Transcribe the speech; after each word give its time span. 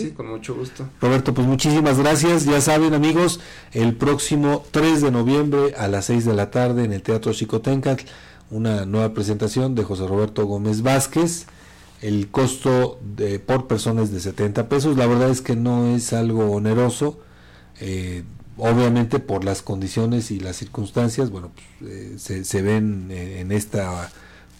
sí, 0.00 0.10
con 0.12 0.28
mucho 0.28 0.54
gusto. 0.54 0.88
Roberto, 1.00 1.34
pues 1.34 1.46
muchísimas 1.46 1.98
gracias. 1.98 2.44
Ya 2.44 2.60
saben, 2.60 2.94
amigos, 2.94 3.40
el 3.72 3.94
próximo 3.94 4.64
3 4.70 5.02
de 5.02 5.10
noviembre 5.10 5.74
a 5.76 5.88
las 5.88 6.06
6 6.06 6.24
de 6.24 6.34
la 6.34 6.50
tarde 6.50 6.84
en 6.84 6.92
el 6.92 7.02
Teatro 7.02 7.32
Chicotencatl, 7.32 8.04
una 8.50 8.86
nueva 8.86 9.14
presentación 9.14 9.74
de 9.74 9.84
José 9.84 10.06
Roberto 10.06 10.46
Gómez 10.46 10.82
Vázquez. 10.82 11.46
El 12.02 12.28
costo 12.28 12.98
de, 13.16 13.38
por 13.38 13.66
persona 13.66 14.02
es 14.02 14.10
de 14.10 14.20
70 14.20 14.68
pesos. 14.68 14.96
La 14.96 15.06
verdad 15.06 15.30
es 15.30 15.42
que 15.42 15.54
no 15.54 15.94
es 15.94 16.12
algo 16.12 16.50
oneroso. 16.50 17.18
Eh, 17.80 18.24
obviamente 18.56 19.18
por 19.18 19.44
las 19.44 19.62
condiciones 19.62 20.30
y 20.30 20.40
las 20.40 20.56
circunstancias, 20.56 21.30
bueno, 21.30 21.50
pues, 21.78 21.92
eh, 21.92 22.18
se, 22.18 22.44
se, 22.44 22.62
ven 22.62 23.08
eh, 23.10 23.40
en 23.40 23.52
esta 23.52 24.10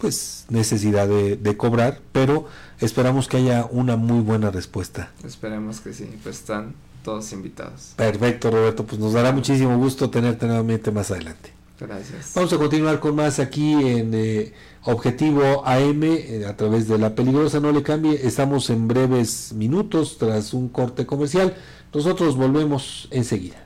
pues 0.01 0.45
necesidad 0.49 1.07
de, 1.07 1.37
de, 1.37 1.57
cobrar, 1.57 2.01
pero 2.11 2.47
esperamos 2.79 3.27
que 3.27 3.37
haya 3.37 3.67
una 3.69 3.95
muy 3.95 4.19
buena 4.21 4.49
respuesta. 4.49 5.11
Esperemos 5.23 5.79
que 5.79 5.93
sí, 5.93 6.09
pues 6.23 6.39
están 6.39 6.73
todos 7.03 7.31
invitados. 7.31 7.93
Perfecto, 7.95 8.49
Roberto, 8.49 8.85
pues 8.85 8.99
nos 8.99 9.13
dará 9.13 9.31
muchísimo 9.31 9.77
gusto 9.77 10.09
tenerte 10.09 10.47
nuevamente 10.47 10.91
más 10.91 11.11
adelante. 11.11 11.51
Gracias. 11.79 12.33
Vamos 12.35 12.53
a 12.53 12.57
continuar 12.57 12.99
con 12.99 13.15
más 13.15 13.39
aquí 13.39 13.73
en 13.73 14.11
eh, 14.13 14.53
Objetivo 14.83 15.65
AM 15.65 16.03
eh, 16.03 16.45
a 16.47 16.55
través 16.55 16.87
de 16.87 16.97
La 16.97 17.15
Peligrosa. 17.15 17.59
No 17.59 17.71
le 17.71 17.81
cambie, 17.81 18.19
estamos 18.27 18.69
en 18.69 18.87
breves 18.87 19.53
minutos 19.53 20.17
tras 20.17 20.53
un 20.53 20.69
corte 20.69 21.05
comercial. 21.05 21.55
Nosotros 21.93 22.35
volvemos 22.35 23.07
enseguida. 23.11 23.65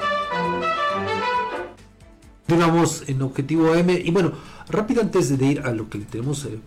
Digamos 2.51 3.03
en 3.07 3.21
Objetivo 3.21 3.73
AM 3.73 3.89
y 3.89 4.11
bueno, 4.11 4.33
rápido 4.69 5.01
antes 5.01 5.37
de 5.37 5.45
ir 5.45 5.61
a 5.61 5.71
lo 5.71 5.89
que 5.89 5.99
tenemos 5.99 6.45
eh, 6.45 6.59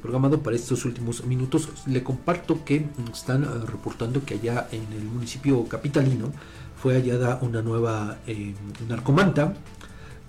programado 0.00 0.42
para 0.42 0.56
estos 0.56 0.84
últimos 0.86 1.24
minutos, 1.26 1.68
le 1.86 2.02
comparto 2.02 2.64
que 2.64 2.86
están 3.12 3.44
eh, 3.44 3.46
reportando 3.66 4.24
que 4.24 4.34
allá 4.34 4.68
en 4.72 4.90
el 4.98 5.04
municipio 5.04 5.68
capitalino 5.68 6.32
fue 6.80 6.94
hallada 6.94 7.38
una 7.42 7.60
nueva 7.60 8.18
eh, 8.26 8.54
narcomanta 8.88 9.54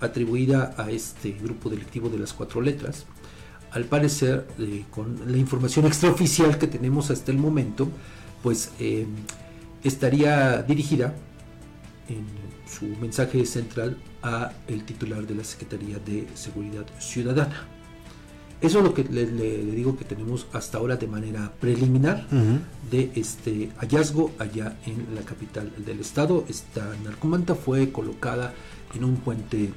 atribuida 0.00 0.74
a 0.76 0.90
este 0.90 1.32
grupo 1.32 1.70
delictivo 1.70 2.08
de 2.08 2.18
las 2.18 2.32
cuatro 2.32 2.60
letras. 2.60 3.06
Al 3.70 3.84
parecer, 3.84 4.48
eh, 4.58 4.84
con 4.90 5.20
la 5.30 5.38
información 5.38 5.86
extraoficial 5.86 6.58
que 6.58 6.66
tenemos 6.66 7.10
hasta 7.10 7.30
el 7.30 7.38
momento, 7.38 7.88
pues 8.42 8.72
eh, 8.80 9.06
estaría 9.84 10.62
dirigida 10.62 11.14
en 12.08 12.26
su 12.78 12.86
mensaje 13.00 13.44
central 13.46 13.96
a 14.22 14.52
el 14.68 14.84
titular 14.84 15.26
de 15.26 15.34
la 15.34 15.44
Secretaría 15.44 15.98
de 15.98 16.26
Seguridad 16.34 16.86
Ciudadana. 17.00 17.66
Eso 18.60 18.78
es 18.78 18.84
lo 18.84 18.92
que 18.92 19.04
le, 19.04 19.24
le- 19.26 19.62
le 19.64 19.72
digo 19.72 19.96
que 19.96 20.04
tenemos 20.04 20.46
hasta 20.52 20.76
ahora 20.78 20.96
de 20.96 21.06
manera 21.06 21.50
preliminar 21.60 22.26
de 22.90 23.10
este 23.14 23.70
hallazgo 23.78 24.32
allá 24.38 24.76
en 24.86 25.14
la 25.14 25.22
capital 25.22 25.72
del 25.84 26.00
estado. 26.00 26.44
Esta 26.48 26.84
narcomanta 27.02 27.54
fue 27.54 27.90
colocada 27.90 28.52
en 28.94 29.04
un 29.04 29.16
puente 29.16 29.70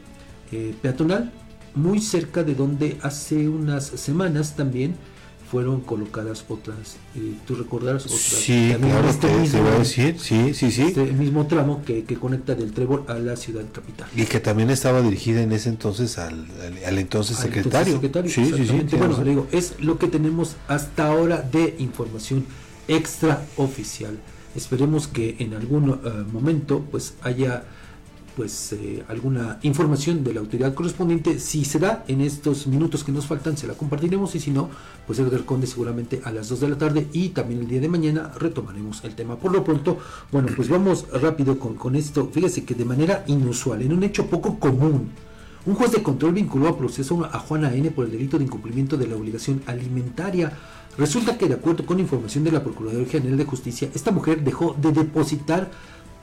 eh, 0.51 0.75
peatonal 0.81 1.31
muy 1.75 2.01
cerca 2.01 2.43
de 2.43 2.55
donde 2.55 2.97
hace 3.01 3.47
unas 3.47 3.85
semanas 3.85 4.55
también 4.57 4.95
fueron 5.53 5.81
colocadas 5.81 6.45
otras, 6.49 6.95
eh, 7.15 7.35
tú 7.45 7.53
recordarás 7.53 8.07
otras. 8.07 8.19
Sí, 8.21 8.69
también 8.71 8.83
en 8.85 8.89
claro, 8.89 9.07
este 9.09 9.27
te, 9.27 9.33
te 9.33 9.39
mismo- 9.39 9.67
a 9.67 9.77
decir, 9.77 10.15
sí, 10.19 10.51
sí, 10.55 10.71
sí. 10.71 10.81
este 10.81 11.03
mismo 11.13 11.45
tramo 11.45 11.83
que, 11.85 12.05
que 12.05 12.15
conecta 12.15 12.55
del 12.55 12.71
Trébol 12.73 13.03
a 13.07 13.13
la 13.19 13.35
ciudad 13.35 13.61
capital. 13.71 14.07
Y 14.15 14.25
que 14.25 14.39
también 14.39 14.71
estaba 14.71 15.03
dirigida 15.03 15.43
en 15.43 15.51
ese 15.51 15.69
entonces 15.69 16.17
al, 16.17 16.47
al, 16.65 16.83
al 16.83 16.97
entonces 16.97 17.37
Al 17.37 17.43
secretario. 17.43 17.93
entonces 17.93 17.93
secretario, 17.93 18.31
Sí, 18.31 18.45
sí, 18.67 18.85
sí. 18.89 18.97
Bueno, 18.97 19.23
le 19.23 19.29
digo, 19.29 19.47
es 19.51 19.75
lo 19.79 19.99
que 19.99 20.07
tenemos 20.07 20.55
hasta 20.67 21.05
ahora 21.05 21.41
de 21.43 21.75
información 21.77 22.45
extraoficial. 22.87 24.17
Esperemos 24.55 25.07
que 25.07 25.35
en 25.37 25.53
algún 25.53 25.91
eh, 26.03 26.09
momento 26.31 26.83
pues 26.91 27.13
haya 27.21 27.63
pues 28.35 28.73
eh, 28.73 29.03
alguna 29.07 29.59
información 29.61 30.23
de 30.23 30.33
la 30.33 30.39
autoridad 30.39 30.73
correspondiente. 30.73 31.39
Si 31.39 31.65
se 31.65 31.79
da 31.79 32.03
en 32.07 32.21
estos 32.21 32.67
minutos 32.67 33.03
que 33.03 33.11
nos 33.11 33.27
faltan, 33.27 33.57
se 33.57 33.67
la 33.67 33.73
compartiremos 33.73 34.35
y 34.35 34.39
si 34.39 34.51
no, 34.51 34.69
pues 35.05 35.19
Edgar 35.19 35.45
Conde 35.45 35.67
seguramente 35.67 36.21
a 36.23 36.31
las 36.31 36.49
2 36.49 36.59
de 36.59 36.69
la 36.69 36.77
tarde 36.77 37.07
y 37.13 37.29
también 37.29 37.61
el 37.61 37.67
día 37.67 37.81
de 37.81 37.89
mañana 37.89 38.31
retomaremos 38.39 39.03
el 39.03 39.15
tema. 39.15 39.37
Por 39.37 39.51
lo 39.51 39.63
pronto, 39.63 39.97
bueno, 40.31 40.49
pues 40.55 40.69
vamos 40.69 41.05
rápido 41.11 41.59
con, 41.59 41.75
con 41.75 41.95
esto. 41.95 42.29
Fíjese 42.31 42.65
que 42.65 42.75
de 42.75 42.85
manera 42.85 43.23
inusual, 43.27 43.81
en 43.81 43.93
un 43.93 44.03
hecho 44.03 44.27
poco 44.27 44.59
común, 44.59 45.11
un 45.65 45.75
juez 45.75 45.93
de 45.93 46.03
control 46.03 46.33
vinculó 46.33 46.67
a 46.67 46.77
proceso 46.77 47.23
a 47.23 47.39
Juana 47.39 47.73
N 47.73 47.89
por 47.91 48.03
el 48.03 48.11
delito 48.11 48.37
de 48.37 48.43
incumplimiento 48.43 48.97
de 48.97 49.07
la 49.07 49.15
obligación 49.15 49.61
alimentaria. 49.65 50.51
Resulta 50.97 51.37
que 51.37 51.47
de 51.47 51.53
acuerdo 51.53 51.85
con 51.85 52.01
información 52.01 52.43
de 52.43 52.51
la 52.51 52.61
Procuraduría 52.61 53.07
General 53.07 53.37
de 53.37 53.45
Justicia, 53.45 53.89
esta 53.95 54.11
mujer 54.11 54.43
dejó 54.43 54.75
de 54.79 54.91
depositar 54.91 55.71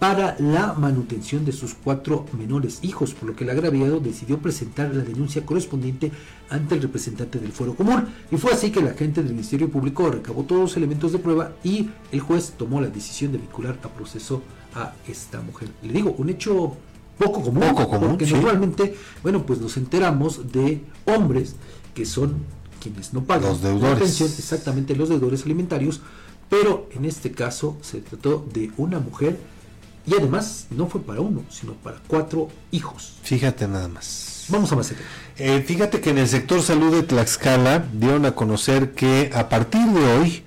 para 0.01 0.35
la 0.41 0.73
manutención 0.73 1.45
de 1.45 1.53
sus 1.53 1.75
cuatro 1.75 2.25
menores 2.37 2.79
hijos, 2.83 3.13
por 3.13 3.29
lo 3.29 3.37
que 3.37 3.45
el 3.45 3.51
agraviado 3.51 4.01
decidió 4.01 4.39
presentar 4.39 4.95
la 4.95 5.05
denuncia 5.05 5.45
correspondiente 5.45 6.11
ante 6.49 6.75
el 6.75 6.83
representante 6.83 7.39
del 7.39 7.53
Fuero 7.53 7.75
Común. 7.75 8.07
Y 8.33 8.39
fue 8.39 8.51
así 8.53 8.71
que 8.73 8.81
el 8.81 8.89
agente 8.89 9.23
del 9.23 9.33
Ministerio 9.35 9.69
Público 9.71 10.11
recabó 10.11 10.43
todos 10.45 10.63
los 10.63 10.77
elementos 10.79 11.13
de 11.13 11.19
prueba 11.19 11.53
y 11.63 11.91
el 12.13 12.21
juez 12.21 12.55
tomó 12.57 12.81
la 12.81 12.89
decisión 12.89 13.31
de 13.33 13.39
vincular 13.39 13.79
a 13.83 13.89
proceso 13.89 14.43
a 14.75 14.95
esta 15.07 15.43
mujer. 15.43 15.69
Le 15.83 15.93
digo, 15.93 16.15
un 16.17 16.31
hecho 16.31 16.77
poco 17.19 17.43
común, 17.43 17.61
Poco 17.69 17.87
común, 17.91 18.09
porque 18.11 18.25
sí. 18.25 18.33
normalmente, 18.33 18.97
bueno, 19.23 19.45
pues 19.45 19.61
nos 19.61 19.77
enteramos 19.77 20.51
de 20.51 20.81
hombres 21.05 21.57
que 21.95 22.07
son 22.07 22.37
quienes 22.81 23.13
no 23.13 23.23
pagan 23.25 23.51
Los 23.51 23.63
la 23.63 23.69
deudores. 23.69 23.99
pensión, 23.99 24.31
exactamente 24.31 24.97
los 24.97 25.11
deudores 25.11 25.45
alimentarios, 25.45 26.01
pero 26.49 26.89
en 26.93 27.05
este 27.05 27.33
caso 27.33 27.77
se 27.83 28.01
trató 28.01 28.47
de 28.55 28.71
una 28.79 28.99
mujer 28.99 29.39
y 30.07 30.15
además 30.15 30.67
no 30.71 30.87
fue 30.87 31.03
para 31.03 31.21
uno, 31.21 31.45
sino 31.51 31.75
para 31.75 31.99
cuatro 32.07 32.49
hijos. 32.71 33.15
Fíjate 33.23 33.69
nada 33.69 33.89
más. 33.89 34.47
Vamos 34.49 34.73
a 34.73 34.77
más. 34.77 34.93
Eh, 35.37 35.63
fíjate 35.67 36.01
que 36.01 36.11
en 36.11 36.19
el 36.19 36.29
sector 36.29 36.63
salud 36.63 36.93
de 36.93 37.03
Tlaxcala 37.03 37.85
dieron 37.93 38.25
a 38.27 38.33
conocer 38.33 38.93
que 38.93 39.31
a 39.35 39.49
partir 39.49 39.87
de 39.87 40.13
hoy 40.13 40.45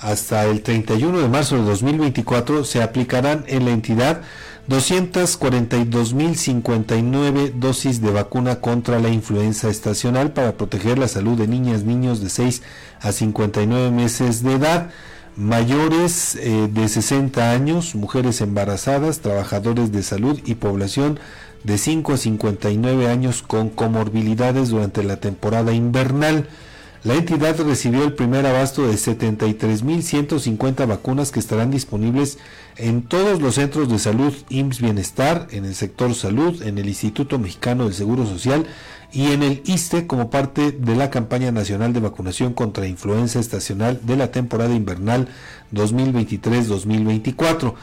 hasta 0.00 0.46
el 0.46 0.62
31 0.62 1.20
de 1.20 1.28
marzo 1.28 1.56
de 1.56 1.64
2024 1.64 2.64
se 2.64 2.82
aplicarán 2.82 3.44
en 3.48 3.66
la 3.66 3.72
entidad 3.72 4.22
242.059 4.68 7.54
dosis 7.54 8.00
de 8.00 8.12
vacuna 8.12 8.60
contra 8.60 9.00
la 9.00 9.08
influenza 9.08 9.68
estacional 9.68 10.32
para 10.32 10.56
proteger 10.56 10.96
la 10.98 11.08
salud 11.08 11.36
de 11.36 11.48
niñas, 11.48 11.82
niños 11.82 12.20
de 12.20 12.30
6 12.30 12.62
a 13.00 13.10
59 13.10 13.90
meses 13.90 14.44
de 14.44 14.54
edad, 14.54 14.90
mayores 15.36 16.36
eh, 16.36 16.68
de 16.70 16.88
60 16.88 17.50
años, 17.50 17.94
mujeres 17.94 18.40
embarazadas, 18.40 19.20
trabajadores 19.20 19.92
de 19.92 20.02
salud 20.02 20.40
y 20.44 20.56
población 20.56 21.18
de 21.64 21.78
5 21.78 22.14
a 22.14 22.16
59 22.16 23.08
años 23.08 23.42
con 23.42 23.68
comorbilidades 23.68 24.70
durante 24.70 25.02
la 25.02 25.18
temporada 25.18 25.72
invernal. 25.72 26.48
La 27.02 27.14
entidad 27.14 27.58
recibió 27.58 28.04
el 28.04 28.12
primer 28.12 28.44
abasto 28.44 28.86
de 28.86 28.92
73.150 28.92 30.86
vacunas 30.86 31.32
que 31.32 31.40
estarán 31.40 31.70
disponibles 31.70 32.36
en 32.76 33.00
todos 33.00 33.40
los 33.40 33.54
centros 33.54 33.88
de 33.88 33.98
salud 33.98 34.34
IMSS 34.50 34.82
Bienestar, 34.82 35.46
en 35.50 35.64
el 35.64 35.74
sector 35.74 36.14
salud, 36.14 36.60
en 36.60 36.76
el 36.76 36.88
Instituto 36.88 37.38
Mexicano 37.38 37.84
del 37.84 37.94
Seguro 37.94 38.26
Social 38.26 38.66
y 39.12 39.32
en 39.32 39.42
el 39.42 39.62
ISTE 39.64 40.06
como 40.06 40.28
parte 40.28 40.72
de 40.72 40.94
la 40.94 41.08
campaña 41.08 41.50
nacional 41.50 41.94
de 41.94 42.00
vacunación 42.00 42.52
contra 42.52 42.86
influenza 42.86 43.40
estacional 43.40 44.00
de 44.02 44.18
la 44.18 44.30
temporada 44.30 44.74
invernal 44.74 45.26
2023-2024. 45.72 47.76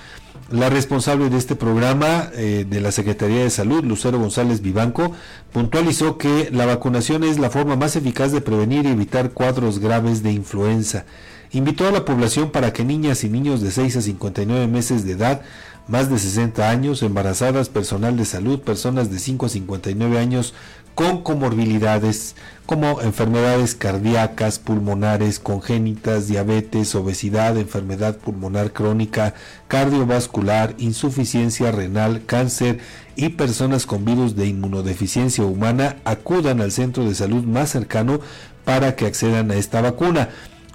La 0.49 0.69
responsable 0.69 1.29
de 1.29 1.38
este 1.38 1.57
programa 1.57 2.29
eh, 2.33 2.65
de 2.69 2.79
la 2.79 2.94
Secretaría 2.94 3.44
de 3.44 3.49
Salud, 3.49 3.83
Lucero 3.83 4.17
González 4.17 4.61
Vivanco, 4.61 5.11
puntualizó 5.51 6.17
que 6.17 6.49
la 6.53 6.65
vacunación 6.65 7.25
es 7.25 7.38
la 7.38 7.49
forma 7.49 7.75
más 7.75 7.97
eficaz 7.97 8.31
de 8.31 8.39
prevenir 8.39 8.85
y 8.85 8.91
evitar 8.91 9.31
cuadros 9.31 9.79
graves 9.79 10.23
de 10.23 10.31
influenza. 10.31 11.03
Invitó 11.51 11.85
a 11.85 11.91
la 11.91 12.05
población 12.05 12.51
para 12.51 12.71
que 12.71 12.85
niñas 12.85 13.25
y 13.25 13.29
niños 13.29 13.61
de 13.61 13.71
6 13.71 13.97
a 13.97 14.01
59 14.01 14.67
meses 14.67 15.05
de 15.05 15.13
edad, 15.13 15.41
más 15.88 16.10
de 16.10 16.19
60 16.19 16.69
años, 16.69 17.01
embarazadas, 17.04 17.69
personal 17.69 18.18
de 18.18 18.25
salud, 18.25 18.60
personas 18.60 19.10
de 19.12 19.19
5 19.19 19.45
a 19.45 19.50
59 19.50 20.19
años 20.19 20.54
con 20.98 21.22
comorbilidades 21.22 22.36
como 22.66 23.01
enfermedades 23.01 23.75
cardíacas, 23.75 24.57
pulmonares, 24.57 25.39
congénitas, 25.39 26.28
diabetes, 26.28 26.95
obesidad, 26.95 27.56
enfermedad 27.56 28.18
pulmonar 28.18 28.74
crónica, 28.74 29.36
cardiovascular, 29.68 30.74
insuficiencia 30.80 31.72
renal, 31.72 32.24
cáncer 32.25 32.80
y 33.16 33.30
personas 33.30 33.86
con 33.86 34.06
virus 34.06 34.36
de 34.36 34.48
inmunodeficiencia 34.48 35.45
humana 35.45 35.98
acudan 36.04 36.62
al 36.62 36.72
centro 36.72 37.07
de 37.07 37.13
salud 37.13 37.44
más 37.44 37.69
cercano 37.69 38.19
para 38.66 38.96
que 38.96 39.06
accedan 39.06 39.51
a 39.51 39.56
esta 39.56 39.82
vacuna. 39.82 40.29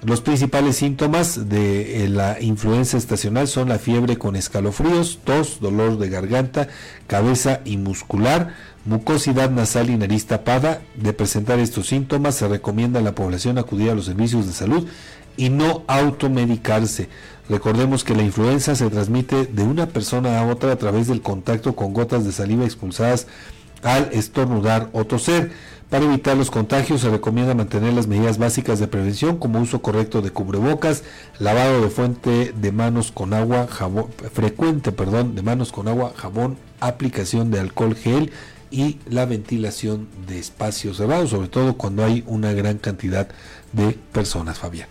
Los 0.05 0.19
principales 0.19 0.75
síntomas 0.75 1.47
de 1.47 2.03
eh, 2.03 2.09
la 2.09 2.41
influenza 2.41 2.97
estacional 2.97 3.47
son 3.47 3.69
la 3.69 3.79
fiebre 3.79 4.17
con 4.17 4.35
escalofríos, 4.35 5.19
tos, 5.23 5.61
dolor 5.61 5.97
de 5.97 6.09
garganta, 6.09 6.67
cabeza 7.07 7.61
y 7.63 7.77
muscular, 7.77 8.53
mucosidad 8.83 9.49
nasal 9.49 9.89
y 9.89 9.95
nariz 9.95 10.25
tapada. 10.25 10.81
De 10.95 11.13
presentar 11.13 11.59
estos 11.59 11.87
síntomas 11.87 12.35
se 12.35 12.49
recomienda 12.49 12.99
a 12.99 13.03
la 13.03 13.15
población 13.15 13.57
acudir 13.57 13.91
a 13.91 13.95
los 13.95 14.05
servicios 14.05 14.45
de 14.45 14.51
salud 14.51 14.85
y 15.37 15.49
no 15.49 15.83
automedicarse. 15.87 17.07
Recordemos 17.47 18.03
que 18.03 18.15
la 18.15 18.23
influenza 18.23 18.75
se 18.75 18.89
transmite 18.89 19.45
de 19.45 19.63
una 19.63 19.87
persona 19.87 20.37
a 20.37 20.45
otra 20.45 20.73
a 20.73 20.77
través 20.77 21.07
del 21.07 21.21
contacto 21.21 21.77
con 21.77 21.93
gotas 21.93 22.25
de 22.25 22.33
saliva 22.33 22.65
expulsadas 22.65 23.27
al 23.83 24.09
estornudar 24.11 24.89
o 24.91 25.05
toser. 25.05 25.51
Para 25.93 26.05
evitar 26.05 26.35
los 26.35 26.49
contagios 26.49 27.01
se 27.01 27.09
recomienda 27.11 27.53
mantener 27.53 27.93
las 27.93 28.07
medidas 28.07 28.39
básicas 28.39 28.79
de 28.79 28.87
prevención 28.87 29.37
como 29.37 29.61
uso 29.61 29.83
correcto 29.83 30.23
de 30.23 30.31
cubrebocas, 30.31 31.03
lavado 31.37 31.83
de 31.83 31.89
fuente 31.91 32.51
de 32.51 32.71
manos 32.71 33.11
con 33.11 33.31
agua, 33.31 33.67
jabón, 33.67 34.07
frecuente, 34.33 34.91
perdón, 34.91 35.35
de 35.35 35.43
manos 35.43 35.71
con 35.71 35.87
agua, 35.87 36.11
jabón, 36.15 36.57
aplicación 36.79 37.51
de 37.51 37.59
alcohol 37.59 37.93
gel 37.93 38.31
y 38.71 38.97
la 39.07 39.27
ventilación 39.27 40.07
de 40.25 40.39
espacios 40.39 40.97
cerrados, 40.97 41.29
sobre 41.29 41.47
todo 41.47 41.77
cuando 41.77 42.03
hay 42.03 42.23
una 42.25 42.53
gran 42.53 42.79
cantidad 42.79 43.27
de 43.71 43.95
personas, 44.11 44.57
Fabián. 44.57 44.87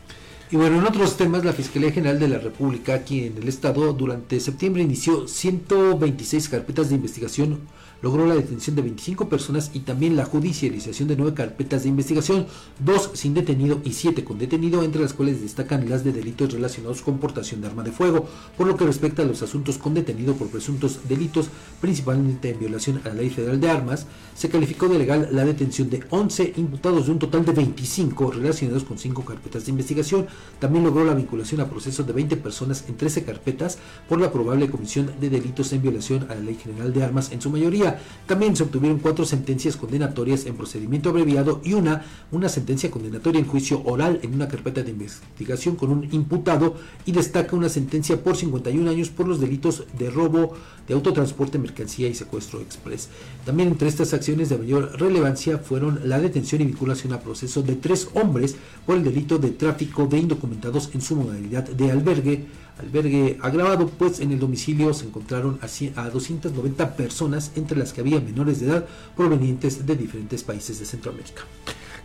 Y 0.52 0.56
bueno, 0.56 0.78
en 0.78 0.86
otros 0.86 1.16
temas, 1.16 1.44
la 1.44 1.52
Fiscalía 1.52 1.90
General 1.90 2.20
de 2.20 2.28
la 2.28 2.38
República 2.38 2.94
aquí 2.94 3.24
en 3.24 3.38
el 3.38 3.48
Estado 3.48 3.92
durante 3.92 4.38
septiembre 4.38 4.84
inició 4.84 5.26
126 5.26 6.48
carpetas 6.48 6.90
de 6.90 6.94
investigación, 6.94 7.58
logró 8.02 8.26
la 8.26 8.34
detención 8.34 8.76
de 8.76 8.82
25 8.82 9.28
personas 9.28 9.70
y 9.72 9.80
también 9.80 10.16
la 10.16 10.24
judicialización 10.24 11.08
de 11.08 11.16
9 11.16 11.34
carpetas 11.34 11.84
de 11.84 11.88
investigación, 11.88 12.46
2 12.80 13.10
sin 13.14 13.34
detenido 13.34 13.80
y 13.84 13.92
7 13.92 14.24
con 14.24 14.38
detenido, 14.38 14.82
entre 14.82 15.02
las 15.02 15.14
cuales 15.14 15.40
destacan 15.40 15.88
las 15.88 16.04
de 16.04 16.12
delitos 16.12 16.52
relacionados 16.52 17.02
con 17.02 17.18
portación 17.18 17.60
de 17.60 17.68
arma 17.68 17.82
de 17.82 17.92
fuego. 17.92 18.28
Por 18.56 18.66
lo 18.66 18.76
que 18.76 18.84
respecta 18.84 19.22
a 19.22 19.24
los 19.24 19.42
asuntos 19.42 19.78
con 19.78 19.94
detenido 19.94 20.34
por 20.34 20.48
presuntos 20.48 21.00
delitos, 21.08 21.48
principalmente 21.80 22.50
en 22.50 22.58
violación 22.58 23.00
a 23.04 23.08
la 23.08 23.14
Ley 23.14 23.30
Federal 23.30 23.60
de 23.60 23.70
Armas, 23.70 24.06
se 24.34 24.48
calificó 24.48 24.88
de 24.88 24.98
legal 24.98 25.28
la 25.30 25.44
detención 25.44 25.88
de 25.88 26.04
11 26.10 26.54
imputados 26.56 27.06
de 27.06 27.12
un 27.12 27.18
total 27.18 27.44
de 27.44 27.52
25 27.52 28.32
relacionados 28.32 28.84
con 28.84 28.98
5 28.98 29.24
carpetas 29.24 29.64
de 29.64 29.70
investigación. 29.70 30.26
También 30.58 30.84
logró 30.84 31.04
la 31.04 31.14
vinculación 31.14 31.60
a 31.60 31.70
procesos 31.70 32.06
de 32.06 32.12
20 32.12 32.36
personas 32.36 32.84
en 32.88 32.96
13 32.96 33.24
carpetas 33.24 33.78
por 34.08 34.20
la 34.20 34.32
probable 34.32 34.68
comisión 34.68 35.12
de 35.20 35.30
delitos 35.30 35.72
en 35.72 35.82
violación 35.82 36.26
a 36.30 36.34
la 36.34 36.40
Ley 36.40 36.56
General 36.56 36.92
de 36.92 37.04
Armas 37.04 37.30
en 37.32 37.40
su 37.40 37.50
mayoría. 37.50 37.91
También 38.26 38.56
se 38.56 38.62
obtuvieron 38.62 38.98
cuatro 38.98 39.24
sentencias 39.24 39.76
condenatorias 39.76 40.46
en 40.46 40.56
procedimiento 40.56 41.10
abreviado 41.10 41.60
y 41.64 41.74
una, 41.74 42.04
una 42.30 42.48
sentencia 42.48 42.90
condenatoria 42.90 43.40
en 43.40 43.46
juicio 43.46 43.82
oral 43.84 44.20
en 44.22 44.34
una 44.34 44.48
carpeta 44.48 44.82
de 44.82 44.90
investigación 44.90 45.76
con 45.76 45.90
un 45.90 46.08
imputado 46.12 46.76
y 47.04 47.12
destaca 47.12 47.56
una 47.56 47.68
sentencia 47.68 48.22
por 48.22 48.36
51 48.36 48.90
años 48.90 49.10
por 49.10 49.26
los 49.26 49.40
delitos 49.40 49.84
de 49.98 50.10
robo 50.10 50.54
de 50.86 50.94
autotransporte, 50.94 51.58
mercancía 51.58 52.08
y 52.08 52.14
secuestro 52.14 52.60
express. 52.60 53.08
También 53.44 53.68
entre 53.68 53.88
estas 53.88 54.12
acciones 54.14 54.48
de 54.48 54.58
mayor 54.58 55.00
relevancia 55.00 55.58
fueron 55.58 56.00
la 56.08 56.20
detención 56.20 56.60
y 56.60 56.66
vinculación 56.66 57.12
a 57.12 57.20
proceso 57.20 57.62
de 57.62 57.76
tres 57.76 58.08
hombres 58.14 58.56
por 58.86 58.96
el 58.96 59.04
delito 59.04 59.38
de 59.38 59.50
tráfico 59.50 60.06
de 60.06 60.18
indocumentados 60.18 60.90
en 60.94 61.00
su 61.00 61.16
modalidad 61.16 61.64
de 61.64 61.90
albergue, 61.90 62.46
albergue 62.78 63.38
agravado, 63.42 63.88
pues 63.88 64.20
en 64.20 64.32
el 64.32 64.38
domicilio 64.38 64.92
se 64.94 65.06
encontraron 65.06 65.58
a 65.96 66.08
290 66.08 66.96
personas, 66.96 67.52
entre 67.56 67.78
las 67.78 67.92
que 67.92 68.00
había 68.00 68.20
menores 68.20 68.60
de 68.60 68.66
edad 68.66 68.86
provenientes 69.16 69.86
de 69.86 69.96
diferentes 69.96 70.42
países 70.42 70.78
de 70.78 70.86
Centroamérica. 70.86 71.42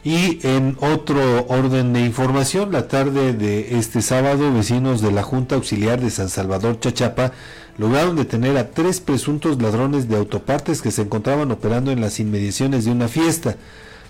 Y 0.03 0.39
en 0.47 0.77
otro 0.79 1.47
orden 1.47 1.91
de 1.91 2.01
información, 2.01 2.71
la 2.71 2.87
tarde 2.87 3.33
de 3.33 3.77
este 3.77 4.01
sábado, 4.01 4.53
vecinos 4.53 5.01
de 5.01 5.11
la 5.11 5.23
Junta 5.23 5.55
Auxiliar 5.55 5.99
de 5.99 6.11
San 6.11 6.29
Salvador 6.29 6.79
Chachapa 6.79 7.33
lograron 7.77 8.15
detener 8.15 8.57
a 8.57 8.71
tres 8.71 9.01
presuntos 9.01 9.61
ladrones 9.61 10.07
de 10.07 10.15
autopartes 10.15 10.81
que 10.81 10.91
se 10.91 11.01
encontraban 11.01 11.51
operando 11.51 11.91
en 11.91 12.01
las 12.01 12.19
inmediaciones 12.19 12.85
de 12.85 12.91
una 12.91 13.07
fiesta. 13.07 13.57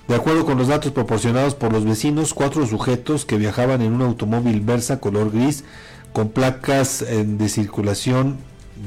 De 0.07 0.15
acuerdo 0.15 0.45
con 0.45 0.57
los 0.57 0.69
datos 0.69 0.91
proporcionados 0.91 1.55
por 1.55 1.73
los 1.73 1.83
vecinos, 1.83 2.33
cuatro 2.33 2.65
sujetos 2.65 3.25
que 3.25 3.37
viajaban 3.37 3.81
en 3.81 3.91
un 3.91 4.01
automóvil 4.01 4.61
Versa 4.61 4.99
color 4.99 5.31
gris 5.31 5.65
con 6.17 6.29
placas 6.29 7.03
eh, 7.03 7.25
de 7.27 7.47
circulación 7.47 8.37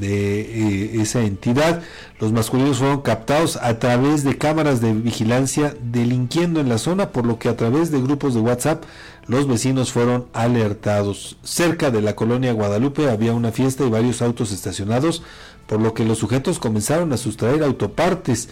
de 0.01 0.41
eh, 0.41 1.01
esa 1.01 1.21
entidad. 1.21 1.81
Los 2.19 2.33
masculinos 2.33 2.79
fueron 2.79 3.03
captados 3.03 3.57
a 3.57 3.79
través 3.79 4.25
de 4.25 4.37
cámaras 4.37 4.81
de 4.81 4.93
vigilancia 4.95 5.77
delinquiendo 5.81 6.59
en 6.59 6.69
la 6.69 6.77
zona, 6.77 7.11
por 7.11 7.27
lo 7.27 7.39
que 7.39 7.49
a 7.49 7.57
través 7.57 7.93
de 7.93 8.03
grupos 8.03 8.35
de 8.35 8.41
WhatsApp 8.41 8.83
los 9.29 9.47
vecinos 9.47 9.93
fueron 9.93 10.27
alertados. 10.33 11.37
Cerca 11.45 11.93
de 11.93 12.03
la 12.03 12.17
colonia 12.17 12.53
Guadalupe 12.53 13.09
había 13.09 13.33
una 13.33 13.53
fiesta 13.53 13.87
y 13.87 13.91
varios 13.91 14.23
autos 14.23 14.51
estacionados, 14.51 15.23
por 15.69 15.81
lo 15.81 15.95
que 15.95 16.05
los 16.05 16.19
sujetos 16.19 16.59
comenzaron 16.59 17.13
a 17.13 17.17
sustraer 17.17 17.63
autopartes. 17.63 18.49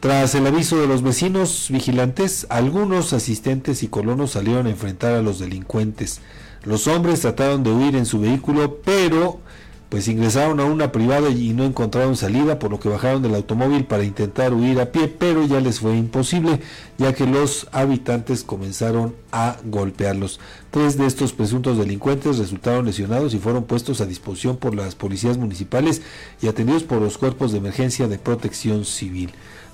Tras 0.00 0.34
el 0.34 0.46
aviso 0.46 0.80
de 0.80 0.86
los 0.86 1.02
vecinos 1.02 1.66
vigilantes, 1.68 2.46
algunos 2.48 3.12
asistentes 3.12 3.82
y 3.82 3.88
colonos 3.88 4.30
salieron 4.30 4.66
a 4.66 4.70
enfrentar 4.70 5.12
a 5.12 5.20
los 5.20 5.40
delincuentes. 5.40 6.22
Los 6.64 6.86
hombres 6.86 7.20
trataron 7.20 7.62
de 7.62 7.72
huir 7.72 7.96
en 7.96 8.06
su 8.06 8.20
vehículo, 8.20 8.78
pero 8.84 9.40
pues 9.88 10.06
ingresaron 10.06 10.60
a 10.60 10.64
una 10.64 10.92
privada 10.92 11.30
y 11.30 11.54
no 11.54 11.64
encontraron 11.64 12.14
salida, 12.14 12.58
por 12.58 12.70
lo 12.70 12.78
que 12.78 12.90
bajaron 12.90 13.22
del 13.22 13.34
automóvil 13.34 13.86
para 13.86 14.04
intentar 14.04 14.52
huir 14.52 14.80
a 14.80 14.92
pie, 14.92 15.08
pero 15.08 15.46
ya 15.46 15.60
les 15.60 15.80
fue 15.80 15.96
imposible, 15.96 16.60
ya 16.98 17.14
que 17.14 17.26
los 17.26 17.68
habitantes 17.72 18.44
comenzaron 18.44 19.14
a 19.32 19.56
golpearlos. 19.64 20.40
Tres 20.70 20.98
de 20.98 21.06
estos 21.06 21.32
presuntos 21.32 21.78
delincuentes 21.78 22.36
resultaron 22.36 22.84
lesionados 22.84 23.32
y 23.32 23.38
fueron 23.38 23.64
puestos 23.64 24.02
a 24.02 24.06
disposición 24.06 24.58
por 24.58 24.74
las 24.74 24.94
policías 24.94 25.38
municipales 25.38 26.02
y 26.42 26.48
atendidos 26.48 26.82
por 26.82 27.00
los 27.00 27.16
cuerpos 27.16 27.52
de 27.52 27.58
emergencia 27.58 28.08
de 28.08 28.18
protección 28.18 28.84
civil. 28.84 29.30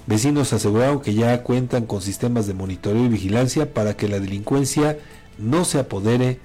Vecinos 0.06 0.52
aseguraron 0.52 1.00
que 1.00 1.14
ya 1.14 1.42
cuentan 1.42 1.86
con 1.86 2.00
sistemas 2.00 2.46
de 2.46 2.54
monitoreo 2.54 3.04
y 3.04 3.08
vigilancia 3.08 3.72
para 3.72 3.96
que 3.96 4.06
la 4.06 4.20
delincuencia 4.20 4.98
no 5.38 5.64
se 5.64 5.78
apodere 5.78 6.38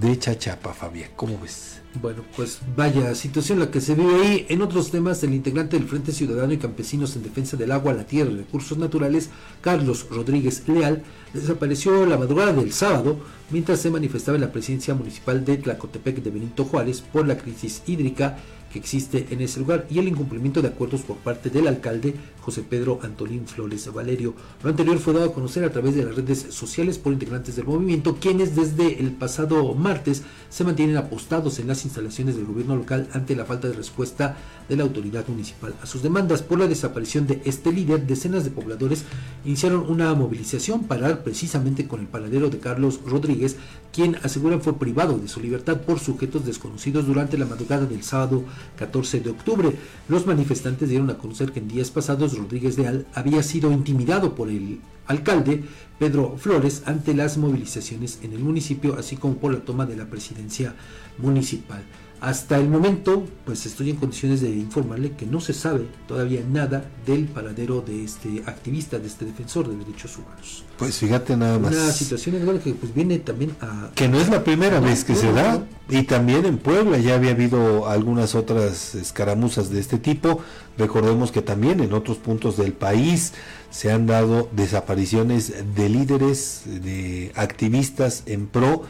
de 0.00 0.18
Chachapa, 0.18 0.72
Fabián. 0.72 1.10
¿Cómo 1.16 1.38
ves? 1.40 1.80
Bueno, 2.00 2.22
pues 2.36 2.60
vaya 2.76 3.14
situación 3.16 3.58
la 3.58 3.70
que 3.70 3.80
se 3.80 3.96
vive 3.96 4.14
ahí. 4.14 4.46
En 4.48 4.62
otros 4.62 4.92
temas, 4.92 5.22
el 5.24 5.34
integrante 5.34 5.76
del 5.76 5.88
Frente 5.88 6.12
Ciudadano 6.12 6.52
y 6.52 6.58
Campesinos 6.58 7.16
en 7.16 7.24
Defensa 7.24 7.56
del 7.56 7.72
Agua, 7.72 7.92
la 7.92 8.06
Tierra 8.06 8.30
y 8.30 8.36
Recursos 8.36 8.78
Naturales, 8.78 9.30
Carlos 9.60 10.06
Rodríguez 10.08 10.68
Leal, 10.68 11.02
desapareció 11.34 12.06
la 12.06 12.16
madrugada 12.16 12.52
del 12.52 12.72
sábado 12.72 13.18
mientras 13.50 13.80
se 13.80 13.90
manifestaba 13.90 14.36
en 14.36 14.42
la 14.42 14.52
presidencia 14.52 14.94
municipal 14.94 15.44
de 15.44 15.56
Tlacotepec 15.56 16.22
de 16.22 16.30
Benito 16.30 16.64
Juárez 16.64 17.00
por 17.00 17.26
la 17.26 17.36
crisis 17.36 17.82
hídrica 17.86 18.38
que 18.72 18.78
existe 18.78 19.26
en 19.30 19.40
ese 19.40 19.60
lugar 19.60 19.86
y 19.90 19.98
el 19.98 20.08
incumplimiento 20.08 20.62
de 20.62 20.68
acuerdos 20.68 21.02
por 21.02 21.16
parte 21.16 21.50
del 21.50 21.66
alcalde 21.66 22.14
José 22.40 22.62
Pedro 22.62 23.00
Antolín 23.02 23.46
Flores 23.46 23.92
Valerio. 23.92 24.34
Lo 24.62 24.70
anterior 24.70 24.98
fue 24.98 25.12
dado 25.12 25.26
a 25.26 25.34
conocer 25.34 25.64
a 25.64 25.72
través 25.72 25.94
de 25.94 26.04
las 26.04 26.14
redes 26.14 26.46
sociales 26.50 26.98
por 26.98 27.12
integrantes 27.12 27.56
del 27.56 27.66
movimiento, 27.66 28.16
quienes 28.20 28.56
desde 28.56 29.00
el 29.00 29.12
pasado 29.12 29.74
martes 29.74 30.22
se 30.48 30.64
mantienen 30.64 30.96
apostados 30.96 31.58
en 31.58 31.68
las 31.68 31.84
instalaciones 31.84 32.36
del 32.36 32.46
gobierno 32.46 32.76
local 32.76 33.08
ante 33.12 33.36
la 33.36 33.44
falta 33.44 33.68
de 33.68 33.74
respuesta 33.74 34.36
de 34.68 34.76
la 34.76 34.84
autoridad 34.84 35.26
municipal 35.28 35.74
a 35.82 35.86
sus 35.86 36.02
demandas 36.02 36.42
por 36.42 36.58
la 36.58 36.66
desaparición 36.66 37.26
de 37.26 37.42
este 37.44 37.72
líder. 37.72 38.06
Decenas 38.06 38.44
de 38.44 38.50
pobladores 38.50 39.04
iniciaron 39.44 39.90
una 39.90 40.14
movilización 40.14 40.84
para 40.84 41.22
precisamente 41.24 41.88
con 41.88 42.00
el 42.00 42.06
paradero 42.06 42.50
de 42.50 42.58
Carlos 42.58 43.00
Rodríguez, 43.04 43.56
quien 43.92 44.16
aseguran 44.22 44.62
fue 44.62 44.78
privado 44.78 45.18
de 45.18 45.28
su 45.28 45.40
libertad 45.40 45.80
por 45.80 45.98
sujetos 45.98 46.44
desconocidos 46.46 47.06
durante 47.06 47.36
la 47.36 47.46
madrugada 47.46 47.86
del 47.86 48.02
sábado 48.02 48.44
14 48.76 49.20
de 49.20 49.30
octubre. 49.30 49.72
Los 50.08 50.26
manifestantes 50.26 50.88
dieron 50.88 51.10
a 51.10 51.18
conocer 51.18 51.52
que 51.52 51.60
en 51.60 51.68
días 51.68 51.90
pasados 51.90 52.36
Rodríguez 52.36 52.78
Leal 52.78 53.06
había 53.14 53.42
sido 53.42 53.70
intimidado 53.72 54.34
por 54.34 54.48
el 54.48 54.80
alcalde 55.06 55.64
Pedro 55.98 56.36
Flores 56.38 56.82
ante 56.86 57.14
las 57.14 57.36
movilizaciones 57.36 58.20
en 58.22 58.32
el 58.32 58.38
municipio, 58.38 58.96
así 58.98 59.16
como 59.16 59.36
por 59.36 59.52
la 59.52 59.60
toma 59.60 59.86
de 59.86 59.96
la 59.96 60.06
presidencia 60.06 60.74
municipal. 61.18 61.82
Hasta 62.20 62.58
el 62.58 62.68
momento, 62.68 63.26
pues 63.46 63.64
estoy 63.64 63.90
en 63.90 63.96
condiciones 63.96 64.42
de 64.42 64.50
informarle 64.50 65.12
que 65.12 65.24
no 65.24 65.40
se 65.40 65.54
sabe 65.54 65.86
todavía 66.06 66.42
nada 66.46 66.84
del 67.06 67.24
paradero 67.24 67.80
de 67.80 68.04
este 68.04 68.42
activista, 68.44 68.98
de 68.98 69.06
este 69.06 69.24
defensor 69.24 69.66
de 69.66 69.76
derechos 69.76 70.18
humanos. 70.18 70.64
Pues 70.76 70.98
fíjate 70.98 71.34
nada 71.34 71.58
más. 71.58 71.72
Una 71.72 71.90
situación 71.90 72.36
igual 72.36 72.60
que 72.60 72.74
pues 72.74 72.92
viene 72.92 73.18
también 73.20 73.56
a... 73.62 73.90
Que 73.94 74.06
no 74.06 74.20
es 74.20 74.28
la 74.28 74.44
primera 74.44 74.80
vez 74.80 75.04
que 75.04 75.14
se 75.14 75.32
da, 75.32 75.64
y 75.88 76.02
también 76.02 76.44
en 76.44 76.58
Puebla 76.58 76.98
ya 76.98 77.14
había 77.14 77.30
habido 77.30 77.88
algunas 77.88 78.34
otras 78.34 78.94
escaramuzas 78.94 79.70
de 79.70 79.80
este 79.80 79.96
tipo. 79.98 80.40
Recordemos 80.76 81.32
que 81.32 81.40
también 81.40 81.80
en 81.80 81.94
otros 81.94 82.18
puntos 82.18 82.58
del 82.58 82.74
país 82.74 83.32
se 83.70 83.92
han 83.92 84.06
dado 84.06 84.50
desapariciones 84.52 85.54
de 85.74 85.88
líderes, 85.88 86.62
de 86.66 87.32
activistas 87.34 88.24
en 88.26 88.46
pro 88.46 88.82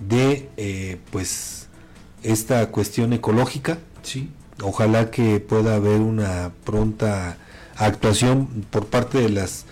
de, 0.00 0.48
eh, 0.56 0.98
pues, 1.10 1.67
esta 2.22 2.70
cuestión 2.70 3.12
ecológica. 3.12 3.78
Sí. 4.02 4.30
Ojalá 4.62 5.10
que 5.10 5.40
pueda 5.40 5.76
haber 5.76 6.00
una 6.00 6.52
pronta 6.64 7.38
actuación 7.76 8.46
por 8.70 8.86
parte 8.86 9.18
de 9.18 9.28
las 9.28 9.66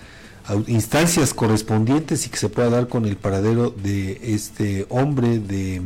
instancias 0.68 1.34
correspondientes 1.34 2.26
y 2.26 2.30
que 2.30 2.36
se 2.36 2.48
pueda 2.48 2.70
dar 2.70 2.88
con 2.88 3.04
el 3.04 3.16
paradero 3.16 3.70
de 3.70 4.20
este 4.22 4.86
hombre 4.88 5.40
de 5.40 5.82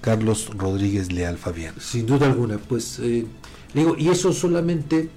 Carlos 0.00 0.50
Rodríguez 0.56 1.12
Leal 1.12 1.36
Fabián. 1.36 1.74
Sin 1.78 2.06
duda 2.06 2.26
alguna, 2.26 2.58
pues 2.58 2.98
eh, 3.00 3.26
digo, 3.74 3.96
y 3.98 4.08
eso 4.08 4.32
solamente 4.32 5.10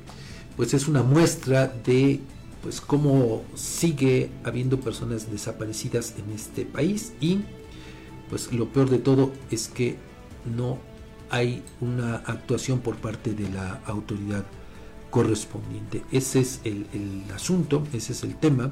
pues 0.58 0.74
es 0.74 0.88
una 0.88 1.04
muestra 1.04 1.68
de 1.68 2.20
pues 2.62 2.82
cómo 2.82 3.44
sigue 3.56 4.30
habiendo 4.44 4.80
personas 4.80 5.32
desaparecidas 5.32 6.16
en 6.18 6.34
este 6.34 6.66
país 6.66 7.14
y 7.22 7.42
pues 8.30 8.52
lo 8.52 8.70
peor 8.70 8.90
de 8.90 8.98
todo 8.98 9.32
es 9.52 9.68
que 9.68 9.98
no 10.46 10.78
hay 11.30 11.64
una 11.82 12.18
actuación 12.18 12.80
por 12.80 12.98
parte 12.98 13.34
de 13.34 13.50
la 13.50 13.82
autoridad 13.86 14.46
correspondiente. 15.10 16.04
Ese 16.12 16.40
es 16.42 16.60
el, 16.64 16.86
asunto, 17.34 17.84
ese 17.94 18.14
es 18.14 18.24
el 18.24 18.36
tema, 18.36 18.72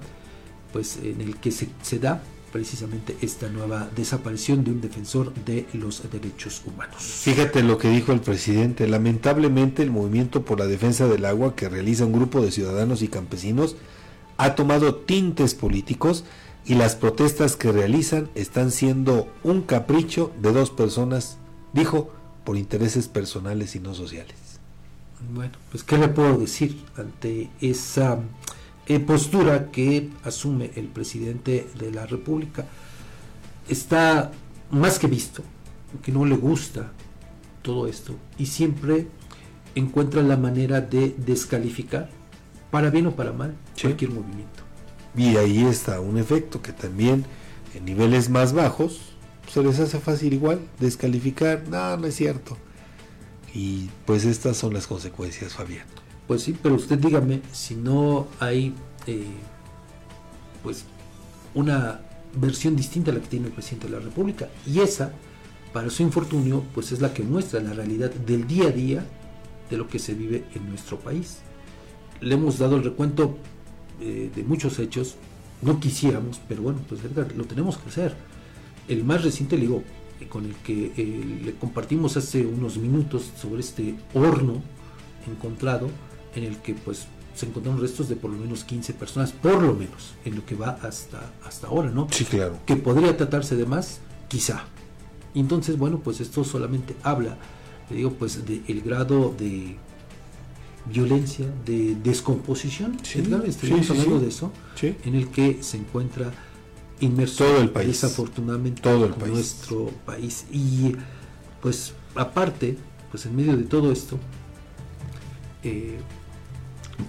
pues 0.72 1.00
en 1.01 1.22
el 1.22 1.38
que 1.38 1.51
se, 1.51 1.70
se, 1.82 2.00
da 2.00 2.22
precisamente 2.51 3.15
esta 3.22 3.50
nueva 3.50 3.89
desaparición 3.96 4.63
de 4.63 4.72
un 4.72 4.82
defensor 4.82 5.34
de 5.34 5.65
los 5.74 6.03
derechos 6.12 6.62
humanos. 6.65 7.01
Fíjate 7.01 7.63
lo 7.63 7.77
que 7.77 7.89
dijo 7.89 8.12
el 8.12 8.20
presidente, 8.20 8.88
lamentablemente 8.88 9.84
el 9.84 9.92
movimiento 9.92 10.44
por 10.44 10.60
la 10.60 10.68
defensa 10.68 11.08
del 11.08 11.25
agua 11.25 11.56
que 11.56 11.70
realiza 11.70 12.06
un 12.06 12.13
grupo 12.13 12.42
de 12.42 12.51
ciudadanos 12.51 13.01
y 13.01 13.08
campesinos 13.08 13.75
ha 14.38 14.56
tomado 14.56 14.96
tintes 14.96 15.56
políticos 15.56 16.25
y 16.65 16.75
las 16.75 16.96
protestas 16.96 17.56
que 17.56 17.72
realizan 17.72 18.30
están 18.36 18.72
siendo 18.72 19.27
un 19.44 19.62
capricho 19.62 20.32
de 20.42 20.51
dos 20.51 20.70
personas 20.70 21.38
dijo, 21.74 22.12
por 22.44 22.58
intereses 22.58 23.08
personales 23.08 23.75
y 23.75 23.80
no 23.80 23.94
sociales. 23.94 24.36
Bueno, 25.34 25.53
pues 25.72 25.84
¿qué 25.84 25.98
le 25.98 26.10
puedo 26.10 26.38
decir 26.38 26.84
ante 26.98 27.50
esa 27.62 28.20
eh, 28.88 29.00
postura 29.00 29.72
que 29.72 30.10
asume 30.24 30.72
el 30.75 30.88
presidente 30.88 31.68
de 31.80 31.92
la 31.92 32.06
República? 32.06 32.65
Está 33.70 34.32
más 34.72 35.00
que 35.00 35.08
visto 35.08 35.44
que 36.01 36.12
no 36.12 36.25
le 36.25 36.36
gusta 36.36 36.92
todo 37.62 37.88
esto 37.88 38.15
y 38.38 38.48
siempre 38.48 39.08
encuentra 39.75 40.22
la 40.22 40.38
manera 40.38 40.82
de 40.82 41.15
descalificar, 41.18 42.10
para 42.72 42.89
bien 42.89 43.08
o 43.08 43.15
para 43.15 43.32
mal, 43.32 43.56
cualquier 43.80 44.12
movimiento. 44.12 44.63
Y 45.15 45.38
ahí 45.38 45.63
está 45.63 46.00
un 46.00 46.18
efecto 46.18 46.62
que 46.62 46.74
también 46.74 47.25
en 47.75 47.86
niveles 47.86 48.30
más 48.30 48.53
bajos 48.53 49.12
se 49.52 49.64
les 49.64 49.80
hace 49.80 50.00
fácil 50.00 50.34
igual 50.34 50.60
descalificar, 50.80 51.68
no, 51.68 51.98
no 51.98 52.08
es 52.08 52.16
cierto. 52.16 52.58
Y 53.54 53.90
pues 54.06 54.26
estas 54.26 54.58
son 54.58 54.74
las 54.74 54.88
consecuencias, 54.88 55.54
Fabián. 55.54 55.86
Pues 56.28 56.42
sí, 56.42 56.58
pero 56.62 56.76
usted 56.76 56.98
dígame 56.98 57.42
si 57.52 57.76
no 57.76 58.28
hay 58.40 58.74
eh, 59.08 59.26
pues 60.64 60.86
una 61.54 62.02
versión 62.36 62.76
distinta 62.76 63.12
a 63.12 63.14
la 63.14 63.20
que 63.20 63.28
tiene 63.28 63.48
el 63.48 63.52
presidente 63.52 63.88
de 63.88 63.94
la 63.94 64.00
República 64.00 64.50
y 64.66 64.80
esa 64.80 65.14
para 65.72 65.90
su 65.90 66.02
infortunio 66.02 66.64
pues 66.74 66.92
es 66.92 67.02
la 67.02 67.14
que 67.14 67.22
muestra 67.22 67.60
la 67.60 67.74
realidad 67.74 68.12
del 68.12 68.48
día 68.48 68.68
a 68.68 68.72
día 68.72 69.06
de 69.70 69.78
lo 69.78 69.88
que 69.88 70.00
se 70.00 70.14
vive 70.14 70.46
en 70.56 70.70
nuestro 70.70 71.00
país. 71.00 71.40
Le 72.22 72.36
hemos 72.36 72.58
dado 72.58 72.78
el 72.78 72.84
recuento 72.84 73.38
eh, 74.00 74.32
de 74.34 74.44
muchos 74.44 74.80
hechos, 74.80 75.16
no 75.62 75.80
quisiéramos, 75.80 76.40
pero 76.48 76.62
bueno, 76.64 76.80
pues 76.88 77.02
lo 77.36 77.46
tenemos 77.46 77.78
que 77.78 77.90
hacer. 77.90 78.16
El 78.88 79.04
más 79.04 79.24
reciente, 79.24 79.56
le 79.56 79.62
digo, 79.63 79.84
eh, 80.20 80.28
con 80.28 80.46
el 80.46 80.56
que 80.56 80.92
eh, 80.98 81.40
le 81.46 81.54
compartimos 81.56 82.18
hace 82.18 82.46
unos 82.46 82.78
minutos 82.78 83.32
sobre 83.40 83.62
este 83.62 83.96
horno 84.13 84.62
encontrado, 85.28 85.90
en 86.36 86.44
el 86.44 86.58
que 86.58 86.74
pues 86.74 87.06
se 87.36 87.46
encontraron 87.48 87.82
restos 87.82 88.10
de 88.10 88.16
por 88.16 88.30
lo 88.32 88.38
menos 88.38 88.63
15 88.63 88.94
personas, 88.94 89.32
por 89.32 89.62
lo 89.62 89.74
menos, 89.74 90.13
en 90.25 90.36
lo 90.36 90.46
que 90.46 90.56
va 90.56 90.78
hasta, 90.84 91.32
hasta 91.46 91.68
ahora, 91.68 91.90
¿no? 91.90 92.08
Sí, 92.12 92.25
claro. 92.25 92.60
Que 92.66 92.75
podría 92.75 93.16
tratarse 93.18 93.56
de 93.56 93.66
más, 93.66 94.00
quizá. 94.28 94.66
Entonces, 95.34 95.78
bueno, 95.78 96.00
pues 96.04 96.20
esto 96.22 96.44
solamente 96.44 96.96
habla, 97.02 97.38
le 97.90 97.96
digo, 97.98 98.12
pues 98.13 98.46
del 98.46 98.82
grado 98.82 99.34
de 99.38 99.78
violencia, 100.86 101.46
de 101.66 101.96
descomposición, 101.96 102.98
Sí, 103.04 103.20
Edgar, 103.20 103.44
sí, 103.52 103.72
hablando 103.72 104.18
sí. 104.20 104.24
de 104.24 104.28
eso, 104.28 104.52
Sí. 104.75 104.96
en 105.06 105.16
el 105.16 105.30
que 105.30 105.63
se 105.63 105.78
encuentra 105.78 106.32
inmerso 107.00 107.44
Todo 107.46 107.62
el 107.62 107.70
país. 107.70 107.88
desafortunadamente 107.88 108.82
Todo 108.82 109.06
el 109.06 109.14
país. 109.14 109.34
nuestro 109.34 109.92
país. 110.06 110.46
Y 110.52 110.96
pues 111.62 111.94
aparte, 112.16 112.78
pues 113.12 113.26
en 113.26 113.36
medio 113.36 113.56
de 113.58 113.64
todo 113.64 113.92
esto, 113.92 114.18
eh, 115.64 115.98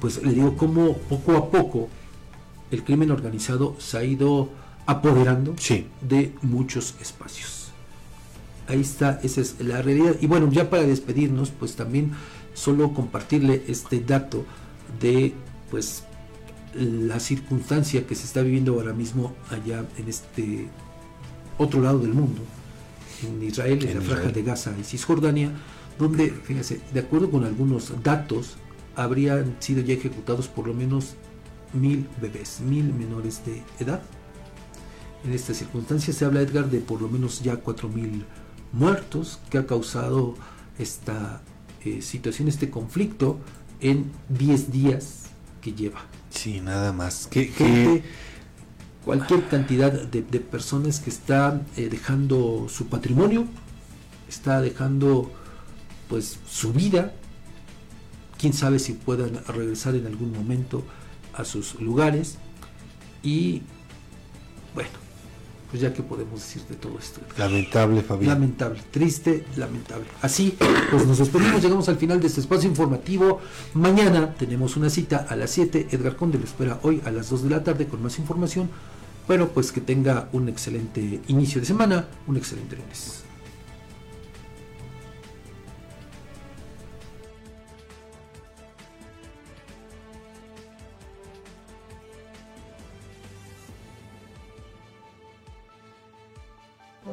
pues 0.01 0.23
le 0.23 0.33
digo 0.33 0.57
cómo 0.57 0.97
poco 0.97 1.37
a 1.37 1.51
poco 1.51 1.89
el 2.71 2.83
crimen 2.85 3.11
organizado 3.11 3.77
se 3.79 3.99
ha 3.99 4.05
ido 4.05 4.49
apoderando 4.87 5.55
Sí. 5.59 5.87
de 6.01 6.33
muchos 6.43 6.95
espacios. 7.01 7.69
Ahí 8.67 8.81
está, 8.81 9.21
esa 9.23 9.41
es 9.41 9.57
la 9.61 9.83
realidad. 9.83 10.17
Y 10.21 10.27
bueno, 10.27 10.51
ya 10.51 10.71
para 10.71 10.85
despedirnos, 10.85 11.51
pues 11.51 11.77
también 11.77 12.13
solo 12.55 12.93
compartirle 12.95 13.63
este 13.69 14.01
dato 14.01 14.45
de 15.01 15.35
pues 15.71 16.05
la 16.75 17.21
circunstancia 17.21 18.07
que 18.07 18.15
se 18.15 18.25
está 18.25 18.43
viviendo 18.43 18.75
ahora 18.75 18.93
mismo 18.93 19.35
allá 19.51 19.85
en 19.97 20.09
este 20.09 20.69
otro 21.59 21.81
lado 21.81 21.99
del 21.99 22.13
mundo, 22.13 22.43
en 23.23 23.43
Israel, 23.43 23.83
en, 23.83 23.91
En 23.91 23.99
la 23.99 24.01
franja 24.03 24.29
de 24.31 24.43
Gaza 24.43 24.75
y 24.79 24.85
Cisjordania, 24.85 25.53
donde, 25.99 26.31
fíjense, 26.31 26.81
de 26.93 27.01
acuerdo 27.01 27.31
con 27.31 27.45
algunos 27.45 27.93
datos, 28.03 28.57
habrían 28.97 29.57
sido 29.61 29.83
ya 29.83 29.95
ejecutados 29.95 30.49
por 30.49 30.67
lo 30.67 30.75
menos 30.75 31.15
mil 31.73 32.07
bebés, 32.21 32.61
mil 32.61 32.93
menores 32.93 33.43
de 33.45 33.63
edad. 33.79 34.03
En 35.25 35.33
esta 35.33 35.55
circunstancia 35.55 36.13
se 36.13 36.25
habla, 36.25 36.43
Edgar, 36.43 36.71
de 36.71 36.81
por 36.81 37.01
lo 37.01 37.09
menos 37.09 37.43
ya 37.43 37.63
4.000 37.63 38.25
muertos 38.73 39.41
que 39.49 39.59
ha 39.59 39.67
causado 39.67 40.35
esta 40.79 41.43
eh, 41.85 42.03
situación, 42.03 42.49
este 42.49 42.69
conflicto 42.69 43.39
en 43.81 44.11
10 44.29 44.71
días 44.71 45.25
que 45.63 45.73
lleva. 45.73 46.03
Sí, 46.35 46.61
nada 46.61 46.93
más. 46.93 47.27
¿Qué, 47.31 47.51
qué- 47.53 48.03
cualquier 49.05 49.47
cantidad 49.49 49.93
de, 49.93 50.23
de 50.23 50.41
personas 50.41 50.99
que 51.01 51.11
están 51.11 51.67
eh, 51.77 51.89
dejando 51.91 52.67
su 52.69 52.87
patrimonio, 52.87 53.47
está 54.29 54.61
dejando 54.61 55.31
pues 56.09 56.39
su 56.49 56.73
vida, 56.73 57.13
quién 58.39 58.53
sabe 58.53 58.79
si 58.79 58.95
puedan 58.95 59.45
regresar 59.47 59.95
en 59.95 60.07
algún 60.07 60.33
momento 60.33 60.85
a 61.35 61.45
sus 61.45 61.81
lugares 61.81 62.39
y 63.23 63.63
bueno, 64.75 64.91
pues 65.71 65.83
ya 65.83 65.93
que 65.93 66.03
podemos 66.03 66.41
decir 66.41 66.63
de 66.69 66.77
todo 66.77 66.99
esto. 66.99 67.21
Lamentable, 67.37 68.03
Fabián. 68.03 68.35
Lamentable, 68.35 68.81
triste, 68.91 69.45
lamentable. 69.57 70.07
Así, 70.23 70.57
pues 70.91 71.07
nos 71.07 71.19
despedimos, 71.19 71.63
llegamos 71.63 71.89
al 71.89 71.97
final 71.97 72.21
de 72.21 72.29
este 72.29 72.41
espacio 72.41 72.69
informativo. 72.69 73.41
Mañana 73.75 74.35
tenemos 74.35 74.77
una 74.77 74.91
cita 74.91 75.27
a 75.29 75.37
las 75.37 75.51
7. 75.51 75.89
Edgar 75.91 76.17
Conde 76.17 76.39
lo 76.39 76.45
espera 76.45 76.79
hoy 76.83 77.03
a 77.05 77.11
las 77.11 77.31
2 77.31 77.45
de 77.45 77.51
la 77.51 77.65
tarde 77.65 77.87
con 77.87 78.03
más 78.03 78.19
información. 78.19 78.71
Bueno, 79.27 79.49
pues 79.49 79.73
que 79.73 79.81
tenga 79.81 80.29
un 80.33 80.49
excelente 80.49 81.21
inicio 81.29 81.61
de 81.61 81.67
semana, 81.67 82.07
un 82.27 82.37
excelente 82.37 82.77
lunes. 82.77 83.24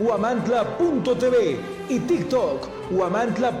huamantla.tv 0.00 1.60
y 1.88 1.98
TikTok, 2.00 2.90
huamantla.org. 2.90 3.60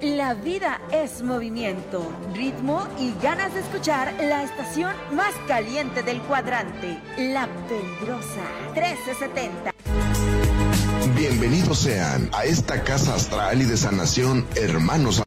La 0.00 0.34
vida 0.34 0.80
es 0.90 1.22
movimiento, 1.22 2.10
ritmo 2.34 2.86
y 2.98 3.14
ganas 3.22 3.52
de 3.54 3.60
escuchar 3.60 4.14
la 4.20 4.42
estación 4.42 4.94
más 5.12 5.34
caliente 5.46 6.02
del 6.02 6.20
cuadrante, 6.22 6.98
La 7.18 7.46
Peligrosa 7.68 8.42
1370. 8.74 9.74
Bienvenidos 11.14 11.78
sean 11.78 12.28
a 12.32 12.44
esta 12.44 12.82
casa 12.82 13.14
astral 13.14 13.62
y 13.62 13.64
de 13.64 13.76
sanación, 13.76 14.46
hermanos 14.56 15.20